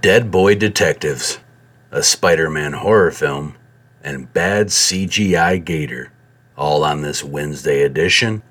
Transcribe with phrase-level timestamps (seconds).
[0.00, 1.38] Dead Boy Detectives,
[1.92, 3.54] a Spider Man horror film,
[4.02, 6.10] and Bad CGI Gator,
[6.56, 8.42] all on this Wednesday edition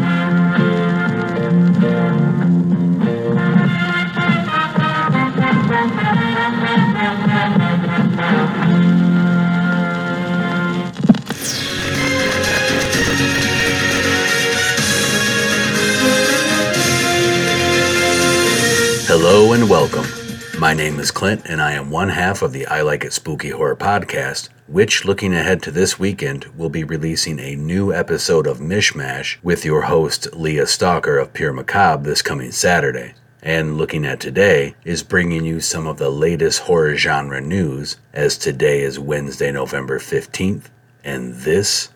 [19.86, 20.60] Welcome.
[20.60, 23.50] My name is Clint, and I am one half of the I Like It Spooky
[23.50, 28.58] Horror podcast, which, looking ahead to this weekend, will be releasing a new episode of
[28.58, 33.14] Mishmash with your host, Leah Stalker of Pure Macabre, this coming Saturday.
[33.44, 38.40] And looking at today is bringing you some of the latest horror genre news, as
[38.40, 40.64] today is Wednesday, November 15th,
[41.04, 41.90] and this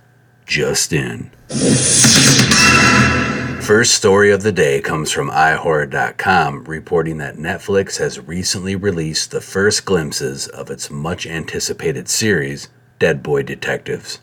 [0.46, 1.32] just in.
[3.70, 9.42] First story of the day comes from iHorror.com reporting that Netflix has recently released the
[9.42, 14.22] first glimpses of its much anticipated series, Dead Boy Detectives.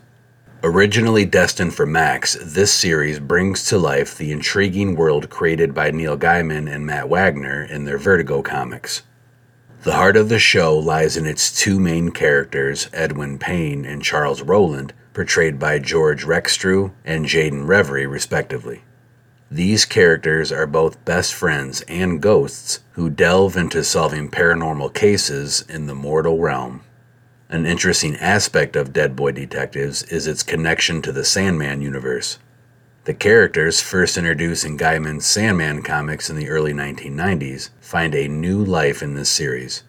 [0.63, 6.17] Originally destined for Max, this series brings to life the intriguing world created by Neil
[6.17, 9.03] Gaiman and Matt Wagner in their Vertigo comics.
[9.83, 14.41] The heart of the show lies in its two main characters, Edwin Payne and Charles
[14.41, 18.83] Rowland, portrayed by George Rexstrew and Jayden Revri, respectively.
[19.49, 25.87] These characters are both best friends and ghosts who delve into solving paranormal cases in
[25.87, 26.81] the mortal realm.
[27.47, 32.39] An interesting aspect of Dead Boy Detectives is its connection to the Sandman universe.
[33.05, 38.61] The characters, first introduced in Gaiman's Sandman comics in the early 1990s, find a new
[38.61, 39.83] life in this series.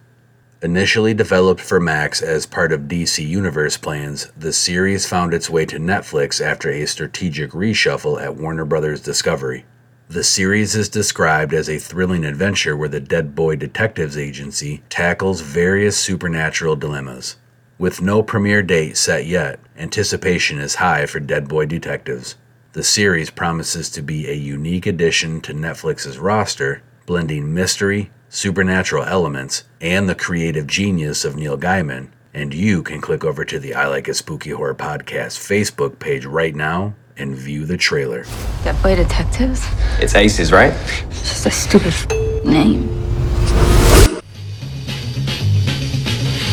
[0.61, 5.65] Initially developed for Max as part of DC Universe plans, the series found its way
[5.65, 9.01] to Netflix after a strategic reshuffle at Warner Bros.
[9.01, 9.67] Discovery.
[10.09, 15.43] The series is described as a thrilling adventure where the Dead Boy Detectives Agency tackles
[15.43, 17.37] various supernatural dilemmas.
[17.79, 22.35] With no premiere date set yet, anticipation is high for Dead Boy Detectives.
[22.73, 29.65] The series promises to be a unique addition to Netflix's roster, blending mystery, supernatural elements,
[29.81, 32.09] and the creative genius of Neil Gaiman.
[32.35, 36.25] And you can click over to the I Like It Spooky Horror Podcast Facebook page
[36.27, 38.25] right now and view the trailer.
[38.63, 39.65] That Boy Detectives?
[39.99, 40.73] It's Aces, right?
[41.11, 42.07] It's just a stupid f-
[42.45, 42.87] name.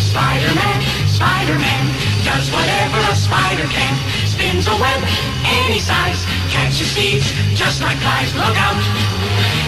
[0.09, 0.81] Spider-Man,
[1.11, 1.85] Spider-Man,
[2.23, 3.93] does whatever a spider can.
[4.25, 5.03] Spins a web
[5.45, 8.33] any size, catches thieves just like flies.
[8.33, 8.79] Look out,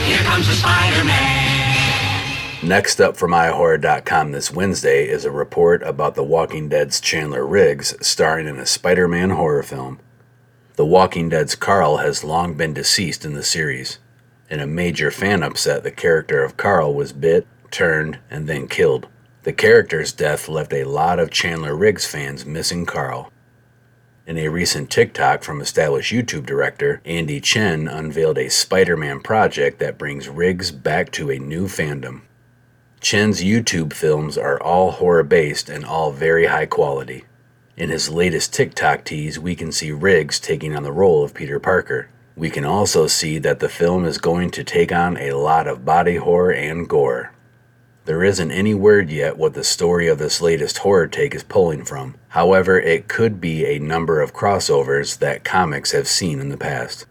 [0.07, 1.46] here comes the Spider-Man.
[2.67, 7.95] Next up from iHorror.com this Wednesday is a report about The Walking Dead's Chandler Riggs
[8.05, 10.01] starring in a Spider Man horror film.
[10.75, 13.99] The Walking Dead's Carl has long been deceased in the series.
[14.49, 19.07] In a major fan upset, the character of Carl was bit, turned, and then killed.
[19.43, 23.31] The character's death left a lot of Chandler Riggs fans missing Carl.
[24.25, 29.79] In a recent TikTok from established YouTube director Andy Chen unveiled a Spider Man project
[29.79, 32.23] that brings Riggs back to a new fandom.
[32.99, 37.25] Chen's YouTube films are all horror based and all very high quality.
[37.77, 41.59] In his latest TikTok tease, we can see Riggs taking on the role of Peter
[41.59, 42.09] Parker.
[42.35, 45.85] We can also see that the film is going to take on a lot of
[45.85, 47.33] body horror and gore.
[48.05, 51.85] There isn't any word yet what the story of this latest horror take is pulling
[51.85, 52.15] from.
[52.29, 57.05] However, it could be a number of crossovers that comics have seen in the past.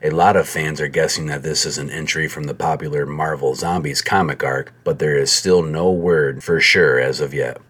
[0.00, 3.56] A lot of fans are guessing that this is an entry from the popular Marvel
[3.56, 7.60] Zombies comic arc, but there is still no word for sure as of yet.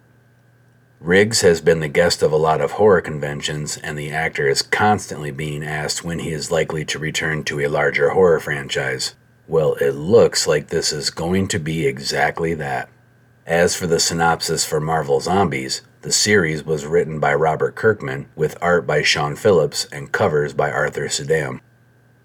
[1.00, 4.60] Riggs has been the guest of a lot of horror conventions, and the actor is
[4.60, 9.14] constantly being asked when he is likely to return to a larger horror franchise.
[9.46, 12.90] Well, it looks like this is going to be exactly that.
[13.46, 18.58] As for the synopsis for Marvel Zombies, the series was written by Robert Kirkman, with
[18.60, 21.60] art by Sean Phillips and covers by Arthur Suydam.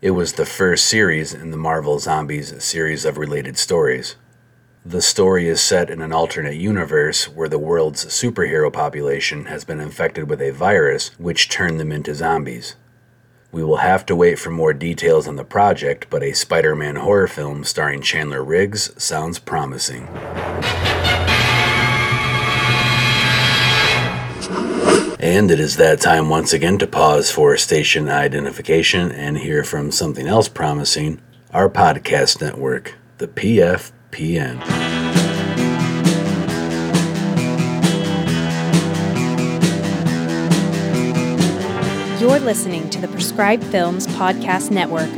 [0.03, 4.17] It was the first series in the Marvel Zombies series of related stories.
[4.85, 9.79] The story is set in an alternate universe where the world's superhero population has been
[9.79, 12.75] infected with a virus which turned them into zombies.
[13.53, 16.97] We will have to wait for more details on the project, but a Spider Man
[16.97, 20.09] horror film starring Chandler Riggs sounds promising.
[25.23, 29.63] And it is that time once again to pause for a station identification and hear
[29.63, 31.21] from something else promising
[31.53, 34.59] our podcast network, the PFPN.
[42.19, 45.09] You're listening to the Prescribed Films Podcast Network,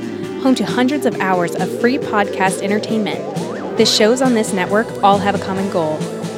[0.43, 3.77] home to hundreds of hours of free podcast entertainment.
[3.79, 5.97] The shows on this network all have a common goal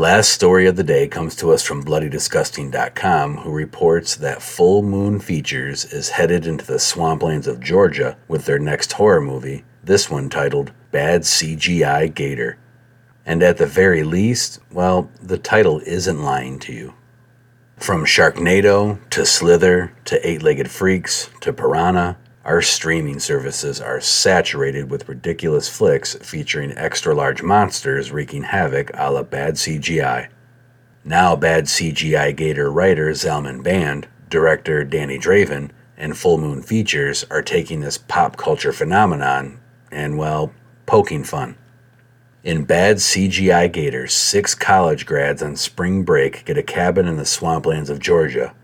[0.00, 5.20] Last story of the day comes to us from BloodyDisgusting.com, who reports that Full Moon
[5.20, 10.30] Features is headed into the swamplands of Georgia with their next horror movie, this one
[10.30, 12.56] titled Bad CGI Gator.
[13.26, 16.94] And at the very least, well, the title isn't lying to you.
[17.76, 24.90] From Sharknado to Slither to Eight Legged Freaks to Piranha, our streaming services are saturated
[24.90, 30.28] with ridiculous flicks featuring extra large monsters wreaking havoc a la Bad CGI.
[31.04, 37.42] Now, Bad CGI Gator writer Zalman Band, director Danny Draven, and Full Moon Features are
[37.42, 39.60] taking this pop culture phenomenon
[39.90, 40.52] and, well,
[40.86, 41.56] poking fun.
[42.42, 47.24] In Bad CGI Gator, six college grads on spring break get a cabin in the
[47.24, 48.54] swamplands of Georgia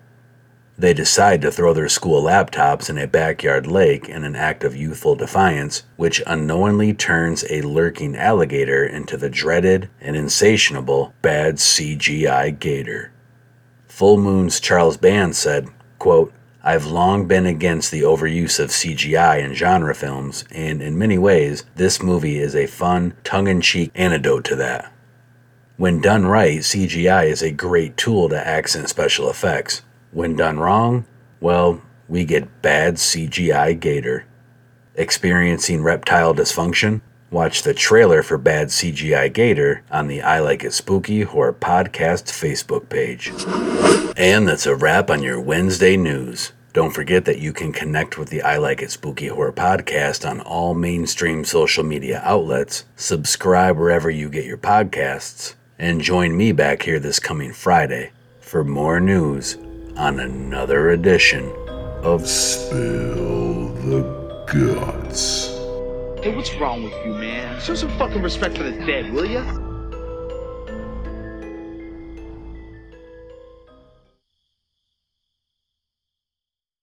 [0.78, 4.76] they decide to throw their school laptops in a backyard lake in an act of
[4.76, 12.58] youthful defiance, which unknowingly turns a lurking alligator into the dreaded and insatiable bad CGI
[12.58, 13.10] gator.
[13.88, 15.68] Full Moon's Charles Band said,
[15.98, 16.32] quote,
[16.62, 21.64] I've long been against the overuse of CGI in genre films, and in many ways,
[21.76, 24.92] this movie is a fun, tongue in cheek antidote to that.
[25.76, 29.82] When done right, CGI is a great tool to accent special effects,
[30.16, 31.04] when done wrong,
[31.42, 31.78] well,
[32.08, 34.24] we get bad CGI gator.
[34.94, 37.02] Experiencing reptile dysfunction?
[37.30, 42.32] Watch the trailer for Bad CGI Gator on the I Like It Spooky Horror Podcast
[42.32, 43.30] Facebook page.
[44.16, 46.52] And that's a wrap on your Wednesday news.
[46.72, 50.40] Don't forget that you can connect with the I Like It Spooky Horror Podcast on
[50.40, 56.84] all mainstream social media outlets, subscribe wherever you get your podcasts, and join me back
[56.84, 59.58] here this coming Friday for more news
[59.96, 61.50] on another edition
[62.02, 64.02] of Spill the
[64.46, 65.48] Guts.
[66.22, 67.60] Hey, what's wrong with you, man?
[67.60, 69.42] Show some fucking respect for the dead, will ya?